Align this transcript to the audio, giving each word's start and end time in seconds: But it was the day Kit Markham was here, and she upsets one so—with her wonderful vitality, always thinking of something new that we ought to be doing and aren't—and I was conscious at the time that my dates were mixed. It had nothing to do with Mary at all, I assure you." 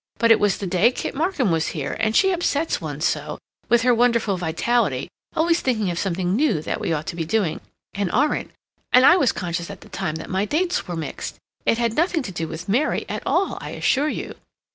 But 0.17 0.31
it 0.31 0.39
was 0.39 0.57
the 0.57 0.65
day 0.65 0.89
Kit 0.89 1.13
Markham 1.13 1.51
was 1.51 1.67
here, 1.77 1.95
and 1.99 2.15
she 2.15 2.31
upsets 2.31 2.81
one 2.81 3.01
so—with 3.01 3.83
her 3.83 3.93
wonderful 3.93 4.35
vitality, 4.35 5.09
always 5.35 5.59
thinking 5.61 5.91
of 5.91 5.99
something 5.99 6.35
new 6.35 6.59
that 6.63 6.81
we 6.81 6.91
ought 6.91 7.05
to 7.05 7.15
be 7.15 7.23
doing 7.23 7.61
and 7.93 8.09
aren't—and 8.11 9.05
I 9.05 9.15
was 9.15 9.31
conscious 9.31 9.69
at 9.69 9.81
the 9.81 9.89
time 9.89 10.15
that 10.15 10.27
my 10.27 10.45
dates 10.45 10.87
were 10.87 10.95
mixed. 10.95 11.35
It 11.67 11.77
had 11.77 11.93
nothing 11.93 12.23
to 12.23 12.31
do 12.31 12.47
with 12.47 12.67
Mary 12.67 13.05
at 13.07 13.21
all, 13.27 13.59
I 13.61 13.73
assure 13.77 14.09
you." 14.09 14.33